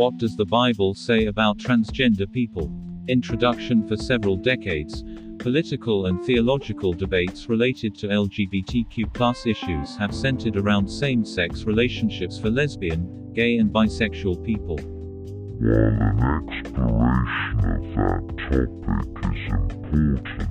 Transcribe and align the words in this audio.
What 0.00 0.16
does 0.16 0.34
the 0.34 0.46
Bible 0.46 0.94
say 0.94 1.26
about 1.26 1.58
transgender 1.58 2.24
people? 2.32 2.72
Introduction 3.06 3.86
For 3.86 3.98
several 3.98 4.38
decades, 4.38 5.04
political 5.38 6.06
and 6.06 6.24
theological 6.24 6.94
debates 6.94 7.50
related 7.50 7.94
to 7.96 8.08
LGBTQ 8.08 9.46
issues 9.46 9.96
have 9.96 10.14
centered 10.14 10.56
around 10.56 10.88
same 10.88 11.22
sex 11.22 11.64
relationships 11.64 12.38
for 12.38 12.48
lesbian, 12.48 13.30
gay, 13.34 13.58
and 13.58 13.70
bisexual 13.70 14.42
people. 14.42 14.78
While 14.78 16.00
an 16.00 16.18
exploration 16.48 17.58
of 17.68 17.82
that 17.94 18.24
topic 18.48 19.20
is 19.36 19.52
important, 19.52 20.48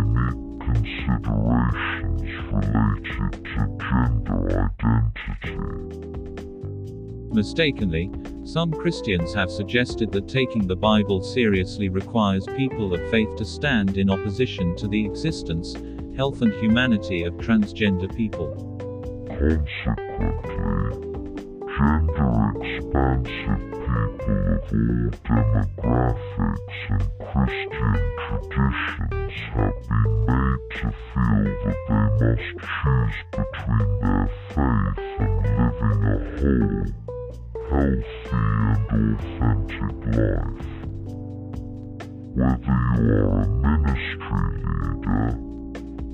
unique 0.00 0.40
considerations 0.66 2.20
related 2.52 3.32
to 3.44 3.62
gender 3.78 4.40
identity. 4.80 5.56
Mistakenly, 7.32 8.10
some 8.44 8.72
Christians 8.72 9.32
have 9.34 9.50
suggested 9.50 10.10
that 10.10 10.26
taking 10.26 10.66
the 10.66 10.74
Bible 10.74 11.22
seriously 11.22 11.88
requires 11.88 12.44
people 12.56 12.92
of 12.92 13.10
faith 13.10 13.36
to 13.36 13.44
stand 13.44 13.96
in 13.96 14.10
opposition 14.10 14.74
to 14.76 14.88
the 14.88 15.06
existence, 15.06 15.76
health, 16.16 16.42
and 16.42 16.52
humanity 16.54 17.22
of 17.22 17.34
transgender 17.34 18.12
people. 18.16 18.56
Consequently, 19.28 20.50
gender-expansive 21.78 23.70
people 23.70 23.79
all 23.90 25.10
demographics 25.24 26.78
and 26.90 27.06
Christian 27.18 27.98
traditions 28.26 29.34
have 29.54 29.78
been 29.88 30.10
made 30.26 30.64
to 30.76 30.88
feel 31.12 31.44
that 31.64 31.78
they 31.88 32.06
must 32.20 32.50
choose 32.70 33.18
between 33.32 33.88
their 34.00 34.28
faith 34.48 34.98
and 35.20 35.34
living 35.58 36.02
a 36.04 36.16
whole, 36.36 36.86
healthy 37.70 38.36
and 38.36 39.16
authentic 39.18 39.96
life. 40.16 40.70
Whether 42.34 42.80
you 43.02 43.20
are 43.26 43.42
a 43.42 43.46
ministry 43.48 44.50
leader, 44.66 45.30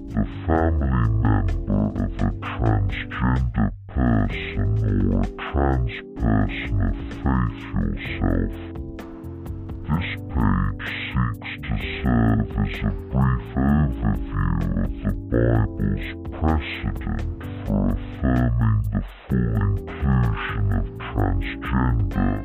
the 0.09 0.25
family 0.47 1.07
member 1.21 1.83
of 2.05 2.17
a 2.21 2.31
transgender 2.41 3.71
person 3.97 4.77
or 4.85 5.21
a 5.21 5.27
trans 5.51 5.97
person 6.21 6.77
of 6.85 6.97
faith 7.25 7.65
yourself, 7.73 8.53
this 9.89 10.11
page 10.37 10.87
seeks 11.09 11.53
to 11.65 11.75
serve 12.03 12.51
as 12.61 12.77
a 12.81 12.93
brief 13.09 13.49
overview 13.57 14.77
of 14.85 15.01
the 15.01 15.13
Bible's 15.33 16.07
precedent 16.37 17.29
for 17.65 17.85
affirming 17.97 18.81
the 18.93 19.01
full 19.29 19.55
inclusion 19.65 20.67
of 20.77 20.85
transgender, 21.01 22.36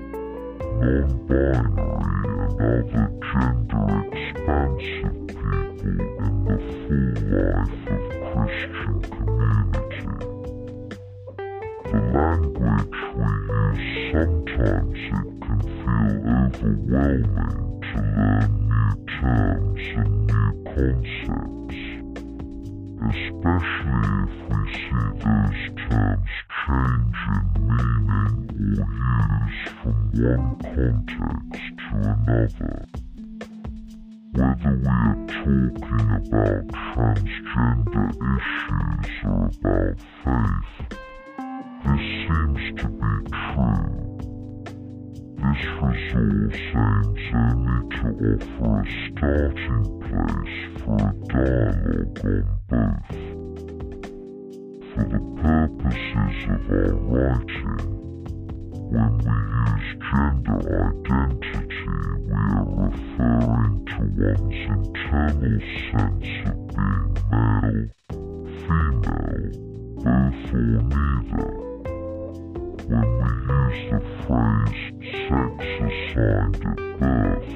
about 35.67 36.67
transgender 36.67 38.09
issues 38.35 39.11
or 39.23 39.45
about 39.45 39.97
faith, 40.23 40.73
this 41.85 42.03
seems 42.25 42.63
to 42.81 42.87
be 42.89 43.13
true. 43.29 44.01
This 45.37 45.63
resource 45.81 46.61
aims 46.75 47.25
only 47.35 47.79
to 47.95 48.05
offer 48.41 48.71
a 48.81 48.83
starting 49.11 49.85
place 50.01 50.59
for 50.83 50.99
a 50.99 51.13
dialogue 51.27 52.19
on 52.23 52.45
both. 52.67 53.19
For 54.93 55.03
the 55.07 55.21
purposes 55.41 56.39
of 56.49 56.61
our 56.71 56.91
writing, 56.95 58.00
when 58.91 59.17
we 59.19 59.31
use 59.71 59.89
gender 60.11 60.67
identity, 60.83 61.87
we 62.27 62.33
are 62.33 62.65
referring 62.75 63.77
to 63.87 64.01
one's 64.17 64.61
internal 64.67 65.59
sense 65.91 66.31
of 66.47 66.57
being 66.75 67.11
male, 67.31 67.87
female, 68.67 69.47
both 69.95 70.51
or 70.51 70.65
neither. 70.91 71.49
When 72.87 73.07
we 73.17 73.29
use 73.47 73.81
the 73.91 73.99
phrase 74.27 74.83
sex 75.29 75.55
assigned 75.87 76.59
at 76.65 76.79
birth, 76.99 77.51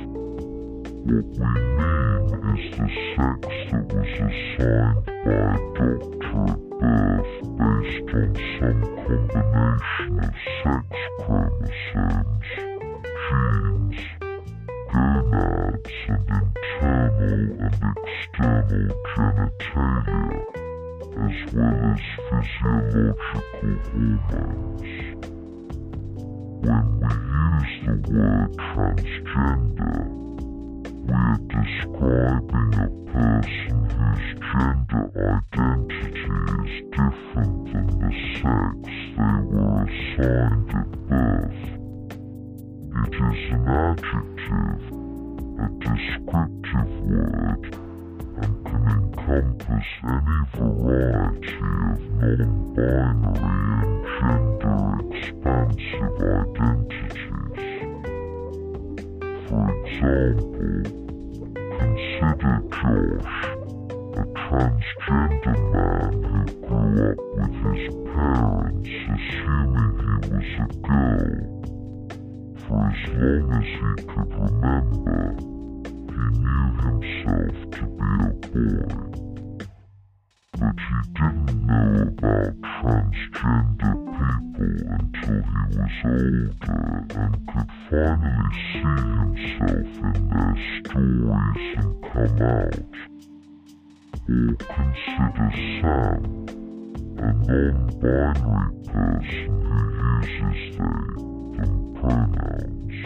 what 1.05 1.27
we 1.35 1.51
mean 1.75 2.25
is 2.55 2.65
the 2.77 2.87
sex 3.15 3.39
that 3.71 3.85
was 3.93 4.13
assigned 4.15 5.03
by 5.05 5.13
a 5.13 5.83
doctor 5.83 6.64
birth 6.79 7.35
based 7.57 8.09
on 8.11 8.33
some 8.59 8.81
combination 9.05 10.13
of 10.19 10.33
sex 10.63 10.85
chromosomes, 11.19 12.49
genes, 13.29 13.99
gonads, 14.91 15.93
and 16.07 16.25
internal 16.29 17.45
and 17.61 17.79
external 18.05 18.85
genitalia, 19.15 20.33
as 21.15 21.37
well 21.53 21.81
as 21.91 22.03
physiological 22.29 23.33
hormones. 24.29 24.91
When 26.61 26.85
we 26.99 27.05
use 27.05 28.03
the 28.05 28.15
word 28.15 28.45
transgender, 28.57 29.99
we 31.05 31.13
are 31.13 31.39
describing 31.47 32.73
a 32.73 32.87
person 33.11 33.77
whose 33.89 34.29
gender 34.51 35.05
identity 35.35 35.54
assigned 40.17 40.69
at 40.69 40.91
birth. 41.09 41.63
It 42.97 43.13
is 43.13 43.41
an 43.51 43.67
adjective, 43.67 44.83
a 45.59 45.67
descriptive 45.79 46.93
word, 47.05 47.63
and 48.41 48.53
can 48.65 48.83
encompass 48.87 49.89
any 50.03 50.39
variety 50.55 51.55
of 51.57 52.39
non-binary 52.39 52.85
and 52.97 53.84
Or 94.27 94.55
consider 94.57 95.51
Sam, 95.81 96.21
a 97.19 97.31
non-binary 97.45 98.73
person 98.87 99.53
who 99.61 99.77
uses 100.25 100.77
they, 100.77 100.99
them 101.57 101.73
pronouns. 101.99 102.97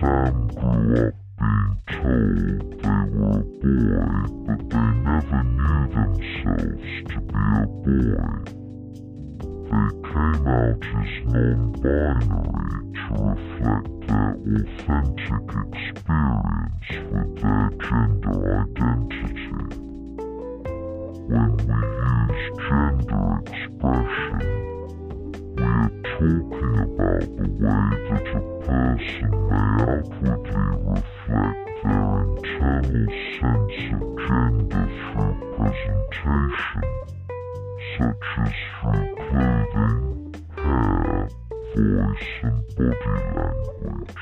Sam 0.00 0.34
grew 0.48 1.08
up 1.08 1.14
being 1.38 1.76
told 1.92 2.75
voice 41.76 42.16
and 42.42 42.66
body 42.76 42.94
language. 43.36 44.16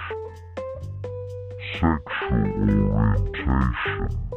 Sexual 1.74 2.90
orientation, 2.90 4.33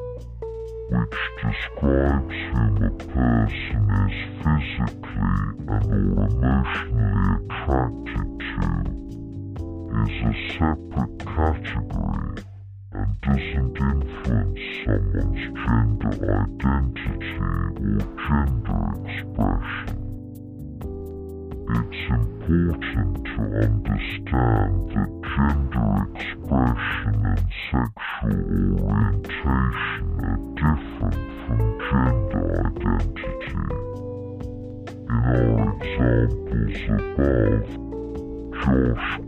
Josh 38.68 39.27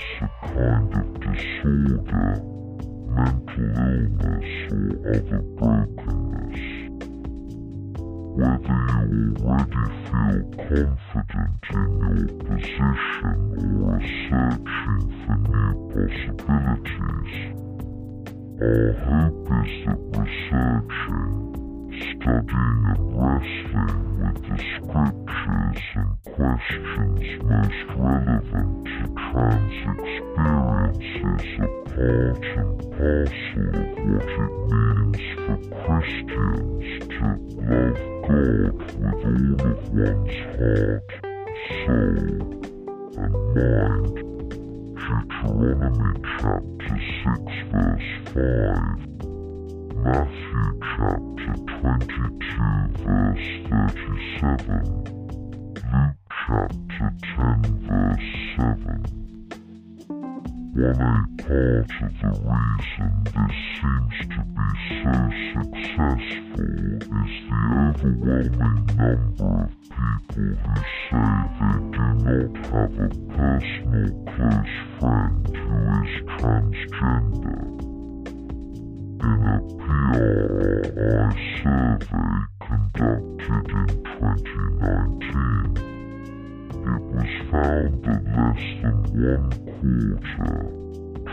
nevertheless 0.01 0.21
a 0.21 0.27
kind 0.47 0.93
of 0.95 1.05
disorder, 1.19 2.31
mental 3.09 3.69
illness 3.77 4.49
or 4.71 4.81
other 5.09 5.41
brokenness. 5.57 6.61
Whether 8.33 8.81
you 9.11 9.35
already 9.41 9.85
feel 10.69 10.91
confident 11.13 11.63
in 11.71 11.85
your 12.07 12.31
position 12.45 13.37
or 13.57 13.85
are 13.85 14.01
searching 14.29 15.03
for 15.25 15.37
new 15.37 15.73
possibilities, 15.89 17.35
our 18.61 19.30
Deuteronomy 45.61 46.19
chapter 46.39 46.97
6 47.23 47.53
verse 47.71 48.11
5, 48.33 48.35
Matthew 50.01 50.65
chapter 50.97 51.53
22 51.81 52.41
verse 53.03 53.49
37, 53.69 54.81
Luke 55.93 56.17
chapter 56.47 57.13
10 57.37 57.61
verse 57.87 58.29
7. 58.57 59.20
One 60.73 60.95
part 60.95 61.49
of 61.49 62.15
the 62.21 62.31
reason 62.47 63.11
this 63.25 63.55
seems 63.75 64.17
to 64.31 64.39
be 64.55 64.67
so 65.03 65.15
successful 65.51 66.71
is 66.95 67.35
the 67.49 67.59
overwhelming 67.91 68.85
number 68.95 69.67
of 69.67 69.71
people 69.81 70.31
who 70.33 70.79
say 71.09 71.31
they 71.59 71.75
do 71.91 72.07
not 72.23 72.55
have 72.67 72.95
a 72.99 73.11
personal 73.35 74.11
close 74.31 74.75
friend 74.97 75.43
who 75.51 75.75
is 75.99 76.13
transgender. 76.39 77.61
In 79.21 79.39
a 79.43 79.59
PRRI 79.75 81.35
survey 81.61 82.35
conducted 82.61 83.67
in 83.75 83.87
2019, 84.03 85.75
it 86.71 87.01
was 87.11 87.33
found 87.51 88.03
that 88.05 88.23
less 88.31 88.63
than 88.81 88.95
one 89.11 89.51
quarter, 90.39 90.71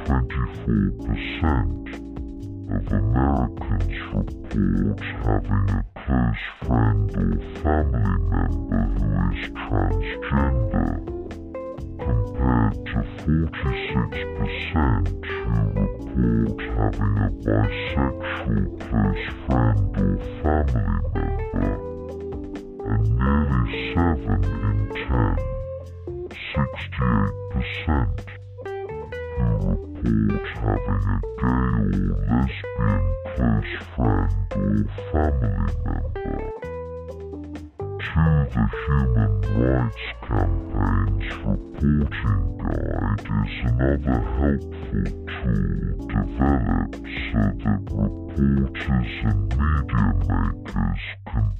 24%, 0.05 1.89
of 2.71 2.93
Americans 2.93 3.97
report 4.13 5.01
having 5.23 5.69
a 5.71 5.73
close 6.05 6.45
friend 6.67 7.07
or 7.17 7.33
family 7.63 8.17
member 8.29 8.85
who 8.99 9.07
is 9.31 9.43
transgender, 9.57 10.93
compared 11.99 12.77
to 12.85 12.99
46% 13.25 15.23
who 16.15 16.29
report 16.45 16.61
having 16.77 17.15
a 17.17 17.31
bisexual 17.47 18.65
close 18.91 19.27
friend 19.47 19.81
or 19.97 20.15
family 20.43 20.99
member, 21.15 21.73
and 22.87 23.05
nearly 23.19 23.65
7 23.95 24.45
in 24.45 24.79
10, 25.09 25.58
68% 26.55 28.39
who 30.03 30.27
report 30.31 30.49
having 30.55 31.05
a 31.09 31.21
gay 31.41 31.83
or 31.99 32.17
lesbian 32.29 33.05
close 33.35 33.75
friend 33.95 34.33
or 34.55 34.87
family 35.13 35.51
member. 35.85 36.39
To 37.79 38.23
the 38.55 38.65
Human 38.87 39.35
Rights 39.59 40.07
Campaign's 40.23 41.29
reporting 41.45 42.43
guide 42.59 43.27
is 43.29 43.57
another 43.69 44.21
helpful 44.39 45.09
tool 45.27 46.07
developed 46.07 47.07
so 47.33 47.41
that 47.65 47.83
reporters 47.93 49.13
and 49.25 49.41
media 49.59 50.07
makers 50.29 51.05
can 51.27 51.58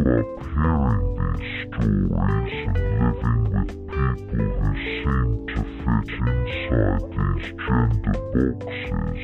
up 0.00 0.28
hearing 0.52 1.16
these 1.16 1.50
stories 1.74 2.56
and 2.66 2.78
living 3.00 3.42
with 3.52 3.72
people 3.88 4.56
who 4.60 4.72
seem 5.02 5.28
to 5.48 5.60
fit 5.80 6.10
inside 6.26 7.04
these 7.16 7.48
gender 7.64 8.16
boxes. 8.60 9.22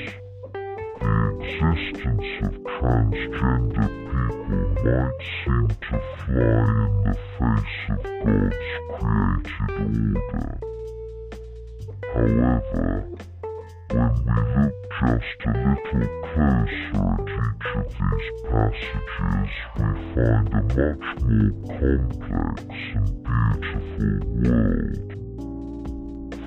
The 1.01 1.15
existence 1.41 2.31
of 2.43 2.55
transgender 2.65 3.89
people 4.09 4.67
might 4.85 5.21
seem 5.45 5.62
much 20.75 21.05
more 21.21 21.99
complex 22.29 22.73
and 22.95 23.09
beautiful 23.25 24.17
world. 24.43 25.11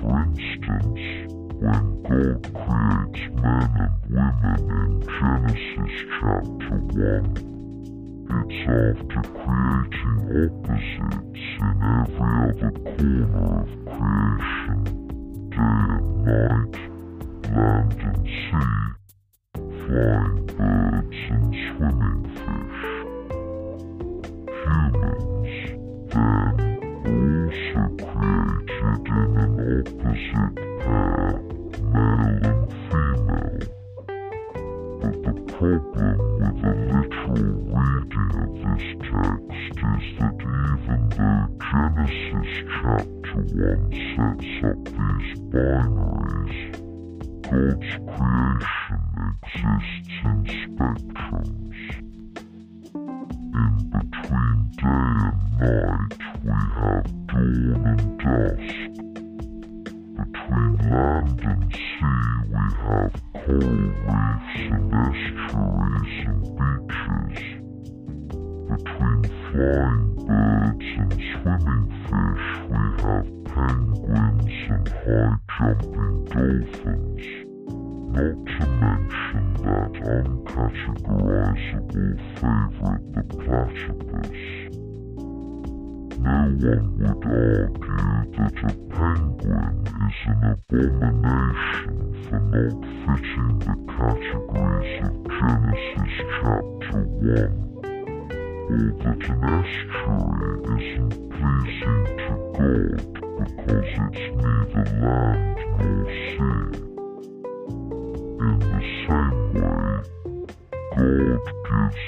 For 0.00 0.16
instance, 0.22 1.00
when 1.60 1.84
God 2.02 2.24
creates 3.12 3.22
men 3.36 3.70
and 3.78 3.94
women 4.10 4.62
in 4.82 5.00
Genesis 5.06 5.94
chapter 6.20 6.78
1, 6.92 7.36
it's 8.28 8.60
after 8.66 9.22
creating 9.30 10.58
opposites 10.66 11.46
in 11.60 11.74
every 11.82 12.34
other 12.50 12.72
corner 12.82 13.30
of 13.54 13.68
creation, 13.86 14.80
day 15.50 15.76
and 15.94 16.10
night, 16.24 16.76
land 17.54 17.98
and 18.02 18.22
sea, 18.26 18.74
flying 19.54 20.40
birds 20.46 21.20
and 21.30 21.46
swimming 21.76 22.22
fish. 22.34 22.75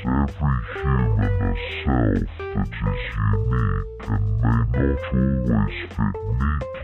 every 0.07 0.59
human 0.75 1.43
a 1.43 1.55
self 1.85 2.31
that 2.55 2.69
is 2.69 3.03
unique 3.17 4.09
and 4.09 4.43
may 4.43 4.65
not 4.77 4.99
always 5.13 5.75
fit 5.91 6.17
neatly 6.41 6.78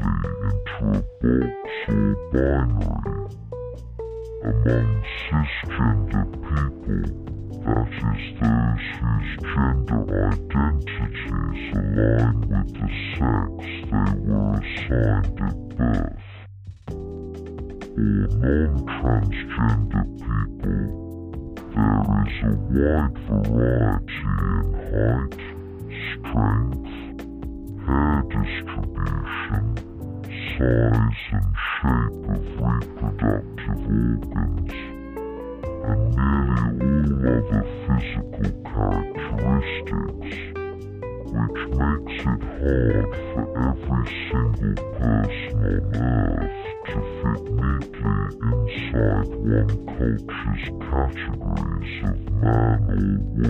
size 30.58 31.26
and 31.32 31.50
shape 31.80 32.24
of 32.30 32.42
reproductive 32.60 33.82
organs, 33.90 34.74
and 35.84 36.02
nearly 36.14 36.54
all 36.54 37.22
other 37.26 37.64
physical 37.86 38.48
characteristics, 38.64 40.34
which 41.34 41.62
makes 41.74 42.14
it 42.14 42.42
hard 42.44 43.10
for 43.32 43.44
every 43.66 44.04
single 44.30 44.76
person 44.98 45.58
on 45.64 45.96
Earth 45.96 46.62
to 46.86 46.98
fit 47.18 47.44
neatly 47.50 48.18
inside 48.44 49.28
one 49.28 49.74
culture's 49.86 50.66
categories 50.90 51.96
of 52.04 52.16
man 52.42 52.80
or 52.88 52.94
woman. 52.94 53.43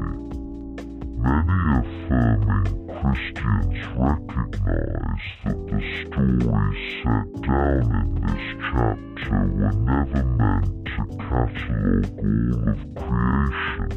many 1.22 1.58
affirming 1.78 2.68
Christians 2.98 3.78
recognize 3.96 5.28
that 5.44 5.58
the 5.68 5.80
stories 6.02 6.82
set 7.02 7.28
down 7.42 7.86
in 7.94 8.08
this 8.26 8.46
chapter 8.72 9.38
were 9.46 9.76
never 9.86 10.24
meant 10.24 10.70
to 10.86 11.02
catalogue 11.18 12.10
all 12.18 12.52
of 12.68 12.80
creation, 12.96 13.90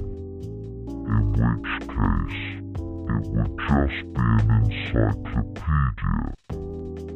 in 1.07 1.23
which 1.33 1.71
case 1.87 2.50
it 3.11 3.27
would 3.27 3.53
just 3.57 4.01
be 4.13 4.21
an 4.21 4.47
encyclopedia, 4.63 6.23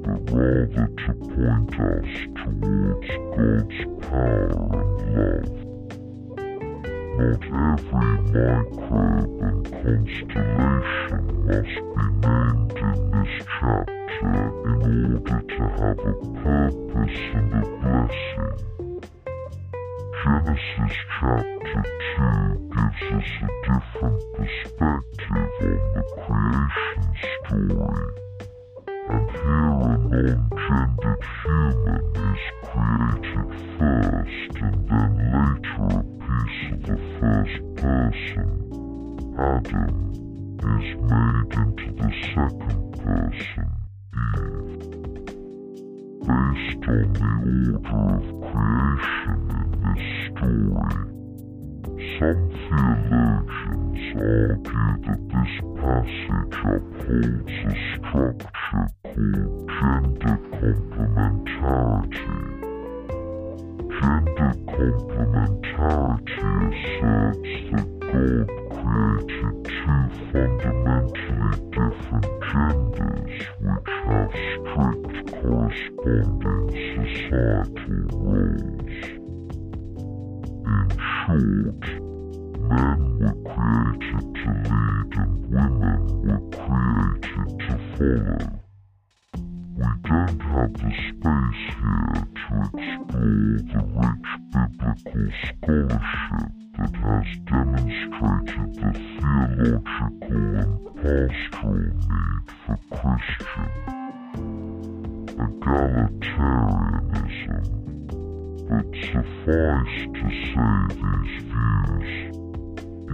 but 0.03 0.19
rather 0.31 0.87
to 0.87 1.11
point 1.31 1.75
us 1.79 2.11
towards 2.35 3.09
God's 3.35 3.79
power 4.05 4.79
and 4.81 5.05
love. 5.15 5.55
Not 7.17 7.39
every 7.39 7.79
microbe 7.91 9.41
and 9.41 9.59
constellation 9.71 11.23
must 11.45 11.77
be 11.95 12.05
named 12.27 12.77
in 12.77 12.99
this 13.11 13.33
chapter 13.59 14.33
in 14.65 14.79
order 14.83 15.39
to 15.47 15.61
have 15.79 15.99
a 15.99 16.13
purpose 16.43 17.19
and 17.33 17.51
a 17.53 17.55
blessing. 17.81 18.74
Genesis 20.25 20.97
chapter 21.19 21.85
2 22.17 22.73
gives 22.73 23.03
us 23.13 23.29
a 23.41 23.49
different 23.61 24.21
perspective 24.33 25.29
on 25.29 25.77
the 25.93 26.01
creation 26.15 27.05
story, 27.45 28.09
and 29.09 29.27
here 29.29 29.69
a 29.69 29.93
non-gendered 29.93 31.21
human 31.43 32.03
is 32.15 32.43
created 32.63 33.49
first 33.77 34.55
and 34.63 34.77
then 34.89 35.11
later 35.29 35.89
a 35.93 36.03
piece 36.17 36.61
of 36.73 36.79
the 36.81 36.97
first 37.19 37.57
person, 37.75 38.49
Adam, 39.37 39.95
is 40.57 40.89
made 41.05 41.53
into 41.61 41.87
the 42.01 42.09
second 42.33 42.81
person, 42.97 43.69
Eve. 44.33 44.73
Based 46.25 46.83
on 46.89 47.13
the 47.13 47.29
order 47.93 48.15
of 48.15 48.25
creation 48.41 49.39
story, 49.95 51.15
some 52.19 52.41
theologians 52.69 53.97
argue 54.15 54.57
that 55.05 55.21
this 55.31 55.53
passage 55.79 56.59
upholds 56.65 57.51
a 57.51 57.73
structure 57.95 58.33
called 58.71 58.91
gender 59.03 59.47
complementarity. 62.05 62.35
Gender 64.01 64.51
complementarity 64.67 66.45
asserts 66.67 67.53
that 67.71 67.89
God 68.01 68.47
created 68.75 69.55
two 69.65 70.05
fundamentally 70.31 71.59
different 71.71 72.29
genders 72.51 73.35
which 73.59 73.89
have 74.05 74.31
strict 74.31 75.05
corresponding 75.41 76.65
societal 76.95 78.04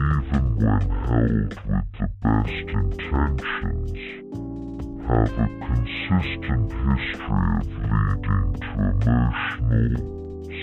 even 0.01 0.45
when 0.57 0.81
held 1.05 1.53
with 1.67 1.89
the 1.99 2.07
best 2.21 2.67
intentions, 2.69 3.93
have 5.07 5.35
a 5.37 5.47
consistent 5.61 6.67
history 6.71 7.51
of 7.51 7.67
leading 7.77 8.49
to 8.61 8.73
emotional, 9.01 9.93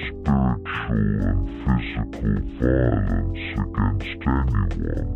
spiritual 0.08 1.08
and 1.28 1.42
physical 1.62 2.36
violence 2.58 3.46
against 3.54 4.22
anyone, 4.26 5.10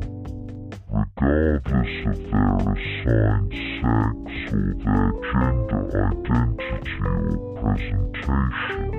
regardless 0.90 1.92
of 2.06 2.16
their 2.30 2.56
assigned 2.72 3.52
sex 3.80 4.22
or 4.52 4.66
their 4.85 5.11
gender 5.32 5.85
identity 6.12 7.02
or 7.04 7.32
presentation, 7.61 8.91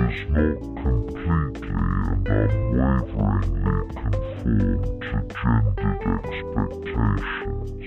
does 0.00 0.20
not 0.30 0.56
completely 0.82 1.70
and 1.70 2.28
unwaveringly 2.28 3.76
conform 3.94 4.80
to 5.00 5.16
gendered 5.34 6.02
expectations. 6.24 7.84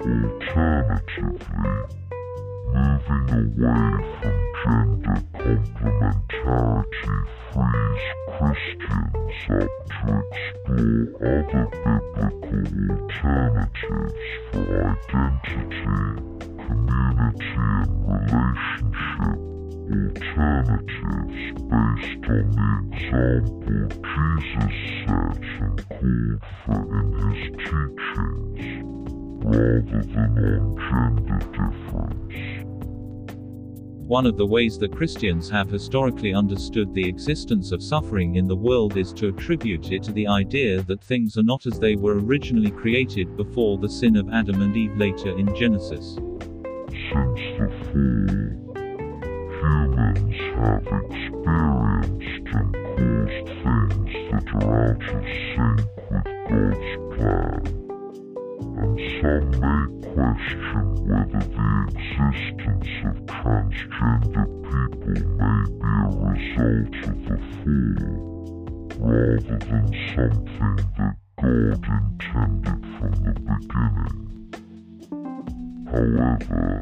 Alternatively, 0.00 1.76
moving 2.72 3.28
away 3.36 3.92
from 4.22 4.38
gender 4.64 5.18
complementarity 5.34 7.16
frees 7.52 8.06
Christians 8.38 9.40
up 9.50 9.72
to 9.88 10.08
explore 10.30 11.04
other 11.20 11.64
biblical 11.84 12.62
alternatives 12.92 14.22
for 14.52 14.70
identity, 14.88 15.96
community 16.66 17.52
and 17.58 17.92
relationship 18.06 18.67
alternatives 20.38 21.60
based 21.68 22.26
on 22.28 22.46
the 22.54 22.70
example 22.96 23.88
Jesus 24.02 24.76
set 25.04 25.42
and 25.60 25.76
called 25.88 26.40
for 26.64 26.82
in 27.00 27.06
his 27.34 27.42
teachings, 27.58 28.58
rather 29.44 30.02
than 30.04 30.30
on 30.38 31.16
gender 31.26 31.40
difference. 31.52 32.64
One 34.08 34.24
of 34.24 34.38
the 34.38 34.46
ways 34.46 34.78
that 34.78 34.96
Christians 34.96 35.50
have 35.50 35.68
historically 35.68 36.32
understood 36.32 36.94
the 36.94 37.06
existence 37.06 37.72
of 37.72 37.82
suffering 37.82 38.36
in 38.36 38.48
the 38.48 38.56
world 38.56 38.96
is 38.96 39.12
to 39.14 39.28
attribute 39.28 39.92
it 39.92 40.02
to 40.04 40.12
the 40.12 40.26
idea 40.26 40.80
that 40.84 41.04
things 41.04 41.36
are 41.36 41.42
not 41.42 41.66
as 41.66 41.78
they 41.78 41.94
were 41.94 42.18
originally 42.18 42.70
created 42.70 43.36
before 43.36 43.76
the 43.76 43.88
sin 43.88 44.16
of 44.16 44.32
Adam 44.32 44.62
and 44.62 44.74
Eve 44.74 44.96
later 44.96 45.36
in 45.36 45.54
Genesis. 45.54 46.14
Since 46.14 47.40
the 47.58 47.70
fall, 47.92 48.47
have 50.18 50.86
experienced 50.86 52.46
and 52.54 52.70
caused 52.74 53.48
things 53.62 54.12
that 54.30 54.48
are 54.54 54.90
out 54.90 55.06
of 55.14 55.24
sync 55.54 55.80
with 56.10 56.28
God's 56.48 56.92
plan, 57.14 57.62
and 58.78 58.96
some 59.20 59.48
may 59.60 59.84
question 60.14 60.86
whether 61.06 61.44
the 61.44 61.72
existence 61.88 62.90
of 63.04 63.16
transgender 63.26 64.46
people 64.64 65.18
may 65.38 65.62
be 65.78 65.86
a 65.86 66.10
result 66.28 66.94
of 67.06 67.16
the 67.24 67.38
fall, 67.62 68.02
rather 68.98 69.58
than 69.58 69.86
something 70.14 70.78
that 70.98 71.14
God 71.40 71.84
intended 71.86 72.80
from 72.98 73.14
the 73.22 73.32
beginning. 73.46 74.18
However, 75.90 76.77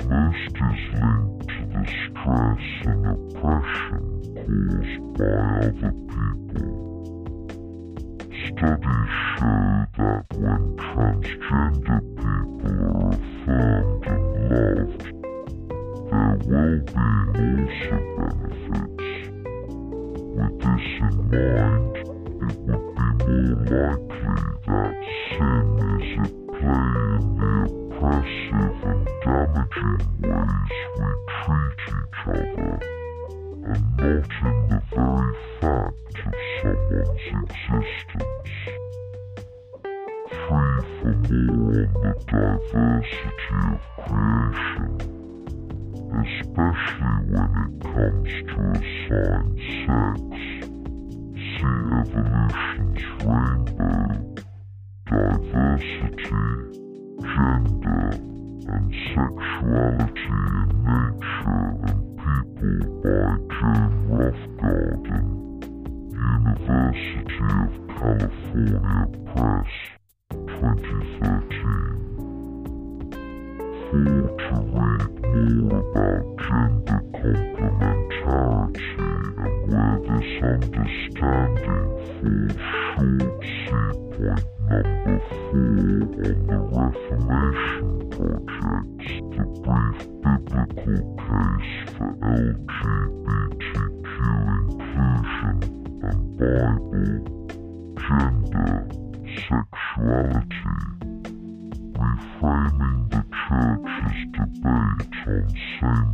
most 0.09 0.57
is 0.57 0.83
linked 1.01 1.49
to 1.49 1.61
the 1.73 1.85
stress 2.07 2.67
and 2.87 3.03
oppression 3.07 4.03
caused 4.47 5.19
by 5.19 5.25
other 5.67 6.02
to 48.33 48.57
assigned 48.73 49.59
sex. 49.85 50.21
See 51.53 51.77
evolution's 52.01 53.05
rainbow, 53.25 54.07
diversity, 55.07 56.45
gender, 57.21 58.09
and 58.73 58.89
sexuality 59.13 60.41
in 60.49 60.69
nature 60.83 61.71
and 61.87 62.03
people 62.17 62.91
by 63.03 63.37
Joan 63.55 63.93
Roughgarden, 64.09 65.29
University 66.13 67.37
of 67.53 67.73
California 67.99 69.07
Press, 69.35 69.73
2013. 70.31 72.02
For 73.93 73.99
to 73.99 74.57
read 74.73 75.13
more 75.29 75.85
about 75.91 76.25
gender 76.41 77.01
complementarity 77.13 78.97
and 79.37 79.57
where 79.69 79.99
this 80.01 80.31
understanding 80.43 81.85
falls 82.97 83.37
short, 83.69 84.01
see 84.17 84.33
point 84.33 84.67
number 84.71 85.17
four 85.29 85.77
on 86.25 86.41
the 86.47 86.59
Reformation 86.73 87.89
Project's 88.09 89.21
The 89.37 89.45
Brief 89.61 90.01
Biblical 90.23 91.05
Case 91.19 91.73
for 91.93 92.11
LGBTQ 92.23 93.73
Inclusion 94.73 95.59
and 96.03 96.23
Bible, 96.39 97.42
on 105.83 106.12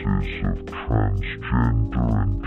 experiences 0.00 0.60
of 0.60 0.66
transgender 0.66 2.22
and 2.22 2.42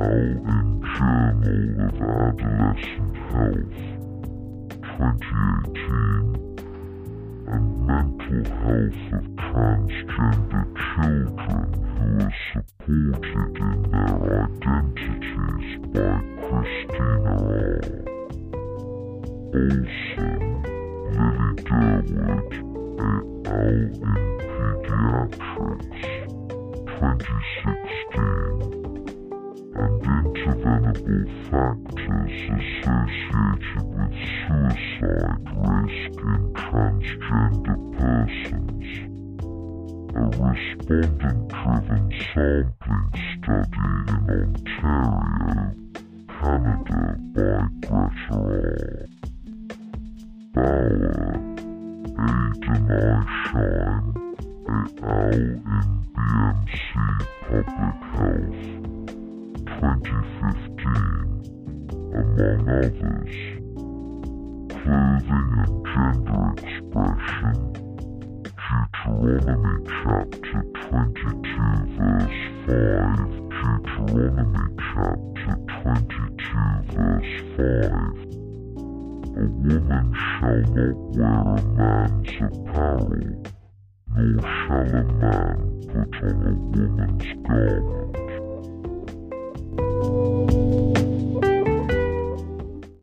in 0.00 0.80
Journal 0.96 1.84
of 1.84 2.00
Adolescent 2.00 3.12
Health, 3.28 3.76
2018, 4.80 6.56
and 7.48 7.66
Mental 7.86 8.44
Health 8.60 9.02
of 9.12 9.24
Transgender 9.36 10.64
Children 10.96 11.68
who 12.00 12.08
are 12.24 12.36
supported 12.54 13.56
in 13.60 13.78
their 13.90 14.44
identities 14.44 15.68
by 15.92 16.16
Kristina 16.40 17.36
R. 17.36 17.80
Olson, 19.52 20.40
Lily 21.12 21.52
Durwood, 21.68 22.52
et 23.46 24.00
in 24.00 24.24
Pediatrics, 25.28 26.00
2016 26.86 28.99
and 29.74 30.02
intervenable 30.02 31.24
factors 31.48 32.36
associated 32.58 33.86
with 33.86 34.14
suicide 34.46 35.44
risk 35.56 36.18
in 36.20 36.42
transgender 36.54 37.78
persons. 37.98 38.88
A 40.12 40.22
respondent-driven 40.42 42.08
sampling 42.34 43.10
study 43.38 43.88
in 44.08 44.24
Ontario, 44.30 45.64
Canada 46.28 47.00
by 47.34 47.50
Greta 47.82 47.90
R. 47.90 48.10
Bauer, 50.52 51.19